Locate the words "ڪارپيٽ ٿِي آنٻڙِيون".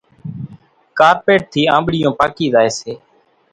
0.97-2.13